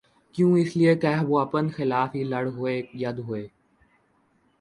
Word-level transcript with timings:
کیوں 0.35 0.51
اس 0.57 0.75
لیے 0.77 0.93
کہہ 0.95 1.23
وہ 1.27 1.39
اپن 1.39 1.69
کیخلاف 1.69 2.15
ہی 2.15 2.23
لڑ 2.23 2.45
ہوئے 2.47 2.81
ید 3.01 3.19
ہوئے 3.19 3.47